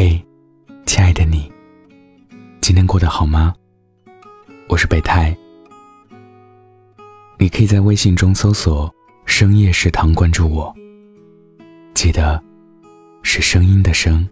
[0.00, 0.24] 嘿，
[0.86, 1.50] 亲爱的你，
[2.60, 3.52] 今天过得好吗？
[4.68, 5.36] 我是北太，
[7.36, 8.94] 你可以在微信中搜索
[9.26, 10.72] “深夜食堂”关注我，
[11.94, 12.40] 记得
[13.24, 14.24] 是声音的声。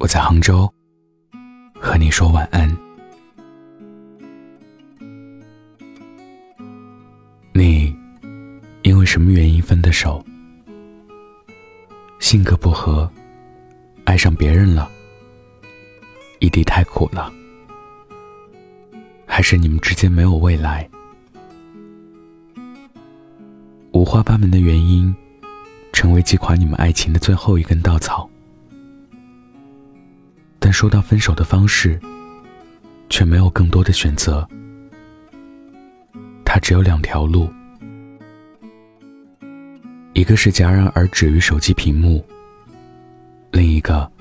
[0.00, 0.68] 我在杭州，
[1.80, 2.68] 和你说晚安。
[7.52, 7.94] 你
[8.82, 10.20] 因为什么原因分的手？
[12.18, 13.08] 性格不合。
[14.06, 14.88] 爱上别人了，
[16.38, 17.30] 异地太苦了，
[19.26, 20.88] 还是你们之间没有未来？
[23.90, 25.12] 五花八门的原因，
[25.92, 28.30] 成为击垮你们爱情的最后一根稻草。
[30.60, 32.00] 但说到分手的方式，
[33.10, 34.48] 却没有更多的选择。
[36.44, 37.52] 他只有两条路，
[40.12, 42.24] 一个是戛然而止于手机屏幕。
[43.56, 44.12] 另一个，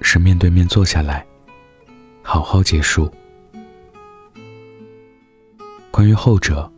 [0.00, 1.26] 是面对面坐下来，
[2.22, 3.12] 好好结束。
[5.90, 6.72] 关于后者，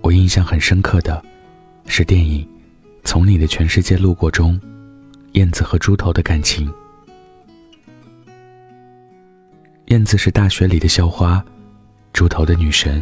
[0.00, 1.24] 我印象很深刻的，
[1.86, 2.42] 是电影
[3.04, 4.60] 《从你的全世界路过》中，
[5.34, 6.68] 燕子和猪头的感情。
[9.86, 11.40] 燕子是大学里的校花，
[12.12, 13.00] 猪头的女神。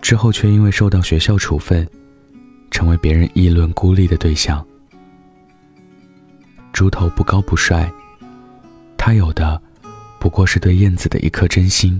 [0.00, 1.86] 之后却因为受到学校处分，
[2.70, 4.66] 成为别人议论孤立的对象。
[6.76, 7.90] 猪头不高不帅，
[8.98, 9.58] 他有的
[10.20, 11.98] 不过是对燕子的一颗真心。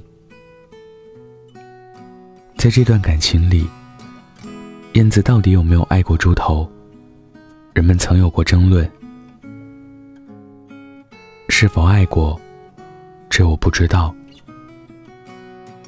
[2.58, 3.66] 在这段感情里，
[4.92, 6.70] 燕子到底有没有爱过猪头？
[7.72, 8.86] 人们曾有过争论。
[11.48, 12.38] 是否爱过，
[13.30, 14.14] 这我不知道。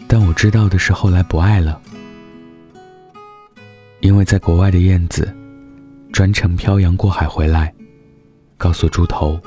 [0.07, 1.79] 但我知道的是，后来不爱了，
[4.01, 5.31] 因为在国外的燕子
[6.11, 7.71] 专程漂洋过海回来。
[8.59, 9.41] 告诉猪头：“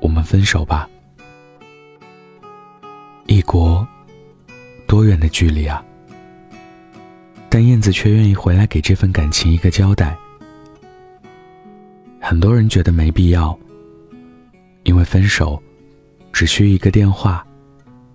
[0.00, 0.88] 我们分手吧。”
[3.26, 3.86] 异国，
[4.86, 5.84] 多远的距离啊！
[7.48, 10.16] 但燕子却愿意回来给这份感情一个交代。
[12.20, 13.58] 很多人觉得没必要，
[14.84, 15.60] 因为分手
[16.32, 17.44] 只需一个电话、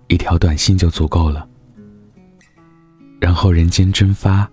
[0.06, 1.46] 一条短信就足够了，
[3.20, 4.50] 然后人间蒸发，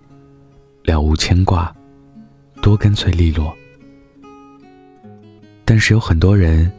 [0.84, 1.74] 了无牵挂，
[2.60, 3.55] 多干脆利落。
[5.68, 6.70] 但是有很多人，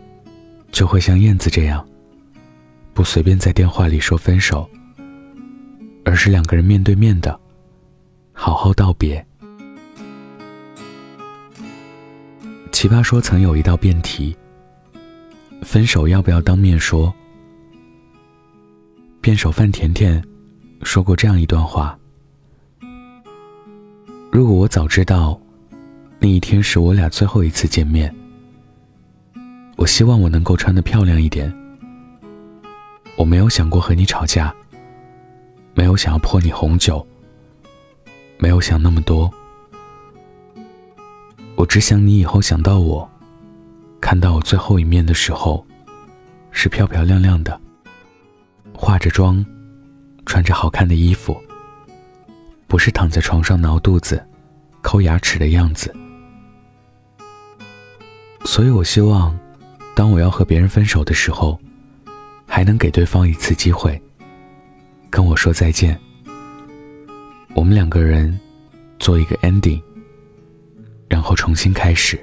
[0.72, 1.86] 就会像燕子这样，
[2.94, 4.68] 不随便在电话里说分手，
[6.06, 7.38] 而是两个人面对面的，
[8.32, 9.24] 好好道别。
[12.72, 14.34] 奇葩说曾有一道辩题：
[15.64, 17.14] 分手要不要当面说？
[19.20, 20.24] 辩手范甜甜
[20.84, 22.00] 说过这样一段话：
[24.32, 25.38] 如果我早知道
[26.20, 28.16] 那一天是我俩最后一次见面。
[29.78, 31.54] 我希望我能够穿得漂亮一点。
[33.16, 34.54] 我没有想过和你吵架，
[35.76, 37.06] 没有想要泼你红酒，
[38.40, 39.32] 没有想那么多。
[41.56, 43.08] 我只想你以后想到我，
[44.02, 45.64] 看到我最后一面的时候，
[46.52, 47.60] 是漂漂亮亮的，
[48.74, 49.46] 化着妆，
[50.26, 51.40] 穿着好看的衣服，
[52.68, 54.28] 不是躺在床上挠肚子、
[54.82, 55.96] 抠牙齿的样子。
[58.44, 59.38] 所以我希望。
[59.98, 61.60] 当我要和别人分手的时候，
[62.46, 64.00] 还能给对方一次机会，
[65.10, 66.00] 跟我说再见。
[67.56, 68.40] 我们两个人
[69.00, 69.82] 做一个 ending，
[71.10, 72.16] 然后重新开始。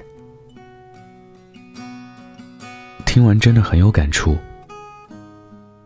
[3.05, 4.37] 听完真的很有感触，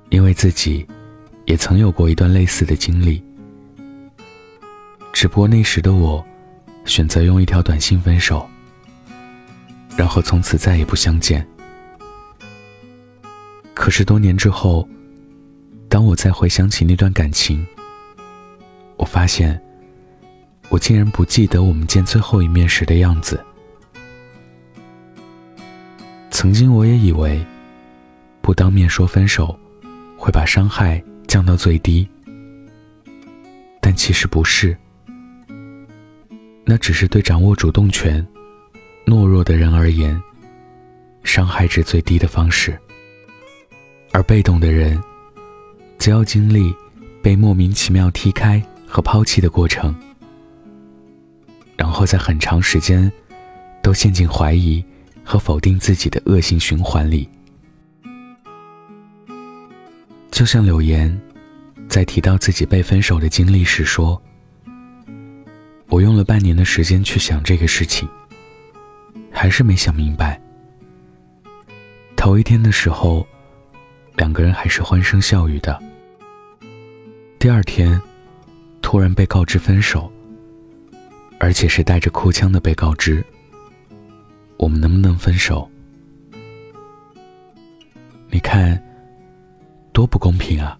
[0.09, 0.85] 因为自己
[1.45, 3.19] 也曾有过一段类似的经历，
[5.11, 6.23] 只不过那时的我
[6.85, 8.47] 选择用一条短信分手，
[9.97, 11.43] 然后从此再也不相见。
[13.89, 14.87] 可是多年之后，
[15.89, 17.65] 当我再回想起那段感情，
[18.97, 19.59] 我发现，
[20.69, 23.43] 我竟然不记得我们见最后一面时的样子。
[26.29, 27.43] 曾经我也以为，
[28.41, 29.59] 不当面说分手，
[30.15, 32.07] 会把伤害降到最低，
[33.81, 34.77] 但其实不是，
[36.63, 38.23] 那只是对掌握主动权、
[39.07, 40.21] 懦弱的人而言，
[41.23, 42.79] 伤害值最低的方式。
[44.11, 45.01] 而被动的人，
[45.97, 46.73] 则要经历
[47.21, 49.95] 被莫名其妙踢开和抛弃的过程，
[51.77, 53.11] 然后在很长时间
[53.81, 54.83] 都陷进怀疑
[55.23, 57.29] 和否定自己的恶性循环里。
[60.31, 61.19] 就像柳岩
[61.87, 64.21] 在提到自己被分手的经历时说
[65.89, 68.07] ：“我用了半年的时间去想这个事情，
[69.31, 70.39] 还是没想明白。
[72.15, 73.27] 头一天的时候，
[74.19, 75.81] 两个人还是欢声笑语的。
[77.39, 77.99] 第二天，
[78.81, 80.11] 突然被告知分手，
[81.39, 83.25] 而且是带着哭腔的被告知
[84.59, 85.71] ：“我们能不能分手？”
[88.29, 88.77] 你看，
[89.93, 90.77] 多不公平啊！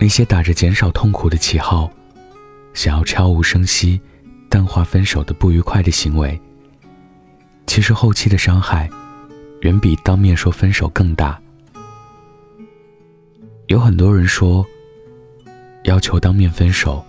[0.00, 1.90] 那些打着减少痛苦的旗号，
[2.72, 4.00] 想要悄无声息
[4.48, 6.40] 淡化分手的不愉快的行为，
[7.66, 8.88] 其实后期的伤害
[9.64, 11.40] 远比当面说分手更大。
[13.68, 14.64] 有很多人说，
[15.84, 17.02] 要求当面分手，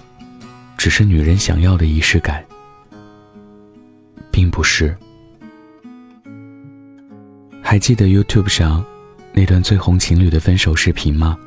[0.78, 2.44] 只是女人想要的仪式感，
[4.32, 4.96] 并不是。
[7.62, 8.84] 还记得 YouTube 上
[9.34, 11.38] 那段最红情侣的分手视频吗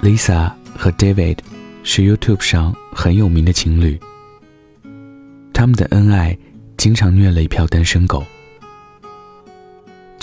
[0.00, 1.36] ？Lisa 和 David
[1.82, 4.00] 是 YouTube 上很有名的情侣，
[5.52, 6.34] 他们的恩爱
[6.78, 8.24] 经常虐了一票单身狗。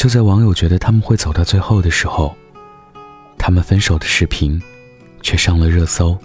[0.02, 2.36] 就在网友觉得他们会走到最后的时候，
[3.38, 4.60] 他们分手的视频
[5.22, 6.18] 却上了热搜。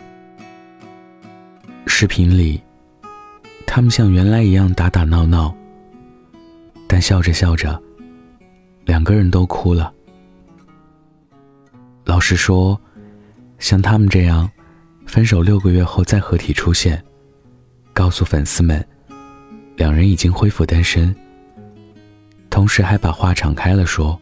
[1.87, 2.58] 视频里，
[3.67, 5.55] 他们像原来一样打打闹闹，
[6.88, 7.78] 但笑着笑着。
[8.87, 9.93] 两个人都哭了。
[12.06, 12.81] 老实说，
[13.58, 14.50] 像他们这样，
[15.05, 17.05] 分手六个月后再合体出现，
[17.93, 18.82] 告诉粉丝们，
[19.76, 21.14] 两人已经恢复单身。
[22.56, 24.18] 同时还把话敞开了说：“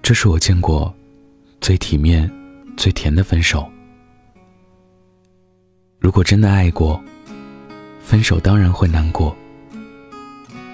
[0.00, 0.94] 这是我见过
[1.60, 2.30] 最体面、
[2.76, 3.68] 最甜的分手。
[5.98, 7.02] 如果真的爱过，
[8.00, 9.36] 分手当然会难过，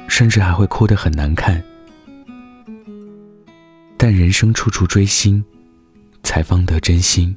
[0.06, 1.64] 甚至还会哭得很难看。”
[3.96, 5.42] 但人生处处追星，
[6.22, 7.34] 才方得真心。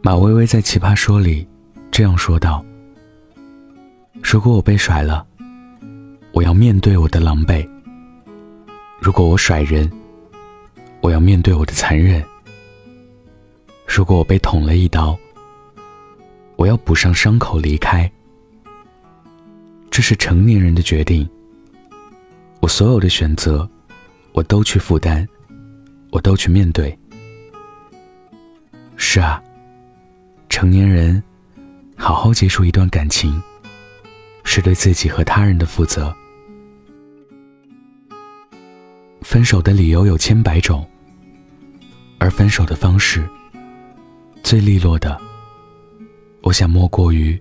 [0.00, 1.46] 马薇薇在《奇葩说》里
[1.90, 2.64] 这样说道
[4.22, 5.26] ：“如果我被甩了，
[6.32, 7.66] 我要面对我的狼狈；
[9.00, 9.90] 如果我甩人，
[11.00, 12.22] 我要面对我的残忍；
[13.86, 15.18] 如果我被捅了一刀，
[16.56, 18.10] 我要补上伤口离开。
[19.90, 21.28] 这是成年人的决定。”
[22.60, 23.68] 我所有的选择，
[24.32, 25.26] 我都去负担，
[26.10, 26.96] 我都去面对。
[28.96, 29.40] 是啊，
[30.48, 31.22] 成年人
[31.96, 33.40] 好好结束一段感情，
[34.50, 36.12] 是对自己和他人的负责。
[39.20, 40.88] 分手的理由有千百种，
[42.18, 43.28] 而分手的方式
[44.42, 45.20] 最利落的，
[46.42, 47.38] 我想莫过于：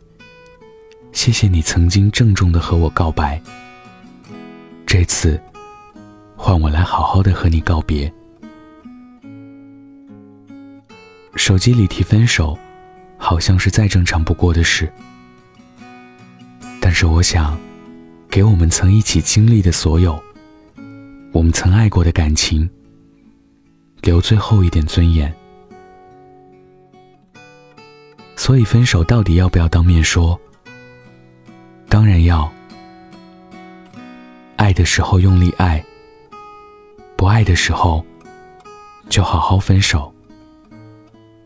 [1.13, 3.41] 谢谢你曾经郑重的和我告白。
[4.85, 5.41] 这次，
[6.35, 8.13] 换我来好好的和你告别。
[11.37, 12.59] 手机里提分手，
[13.17, 14.91] 好像是再正常不过的事。
[16.89, 17.59] 但是我想，
[18.29, 20.17] 给我们曾一起经历的所有，
[21.33, 22.67] 我们曾爱过的感情，
[24.03, 25.35] 留最后一点尊严。
[28.37, 30.39] 所以，分手到底要不要当面说？
[31.89, 32.49] 当然要。
[34.55, 35.83] 爱的时候用力爱，
[37.17, 38.01] 不爱的时候
[39.09, 40.09] 就好好分手，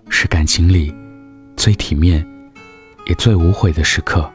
[0.08, 0.94] 是感情里
[1.58, 2.24] 最体面
[3.08, 4.32] 也最无悔的时刻。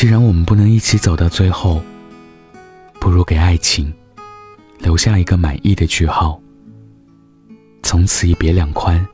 [0.00, 1.82] 既然我们不能一起走到最后，
[2.98, 3.92] 不如给爱情
[4.78, 6.40] 留下一个满意的句号，
[7.82, 9.06] 从此一别两宽，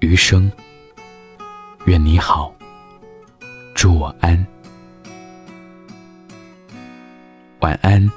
[0.00, 0.50] 余生
[1.84, 2.50] 愿你好。
[3.74, 4.46] 祝我安，
[7.60, 8.10] 晚安，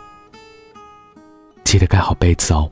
[1.66, 2.72] 记得盖好被子哦。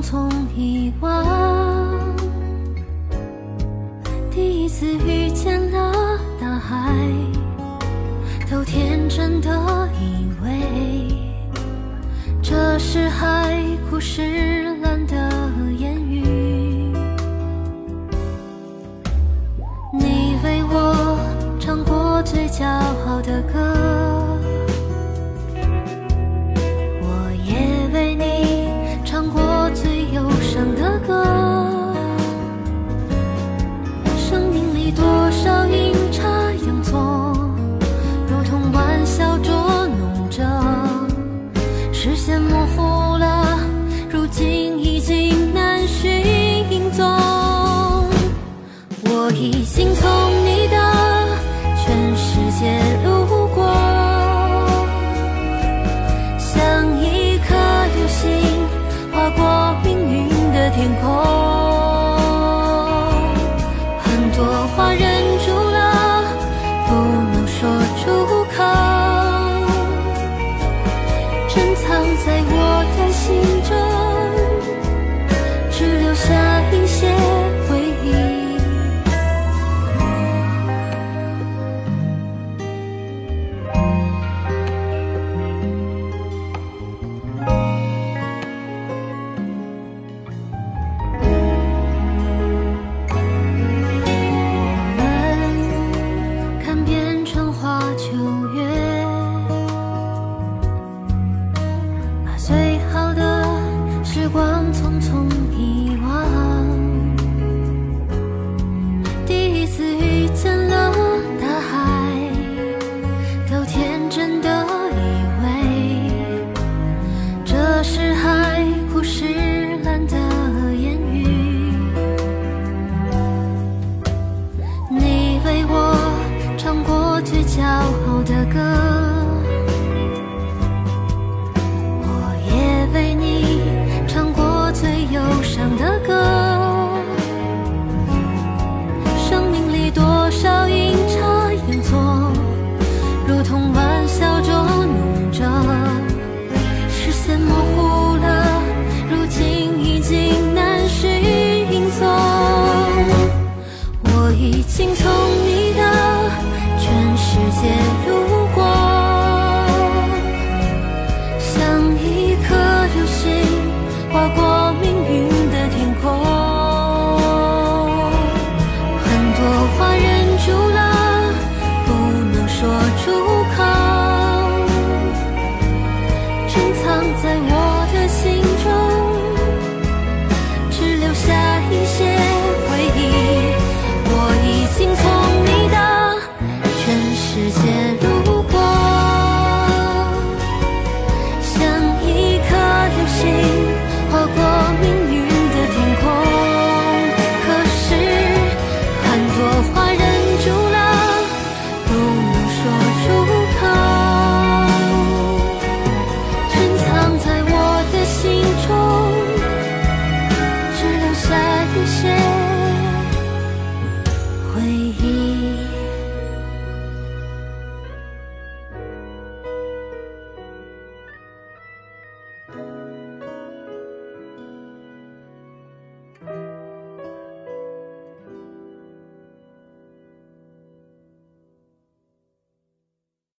[0.00, 2.16] 匆匆遗忘，
[4.30, 6.96] 第一次遇见了大海，
[8.50, 9.50] 都天真的
[10.00, 11.18] 以为
[12.42, 15.30] 这是海枯石烂的
[15.78, 16.24] 言语。
[19.92, 21.18] 你为我
[21.60, 22.64] 唱过最骄
[23.06, 24.19] 傲的歌。